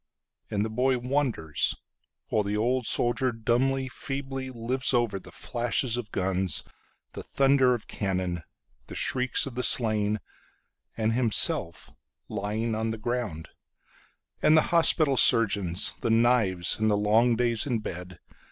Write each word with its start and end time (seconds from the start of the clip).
And 0.49 0.65
the 0.65 0.69
boy 0.71 0.97
wonders, 0.97 1.75
while 2.29 2.41
the 2.41 2.57
old 2.57 2.85
soldierDumbly, 2.87 3.89
feebly 3.91 4.49
lives 4.49 4.93
overThe 4.93 5.31
flashes 5.31 5.95
of 5.95 6.11
guns, 6.11 6.63
the 7.13 7.21
thunder 7.21 7.75
of 7.75 7.87
cannon, 7.87 8.41
The 8.87 8.95
shrieks 8.95 9.45
of 9.45 9.53
the 9.53 9.61
slain, 9.61 10.19
And 10.97 11.13
himself 11.13 11.91
lying 12.29 12.73
on 12.73 12.89
the 12.89 12.97
ground, 12.97 13.49
And 14.41 14.57
the 14.57 14.73
hospital 14.73 15.17
surgeons, 15.17 15.93
the 16.01 16.09
knives, 16.09 16.79
And 16.79 16.89
the 16.89 16.97
long 16.97 17.35
days 17.35 17.67
in 17.67 17.77
bed. 17.77 18.17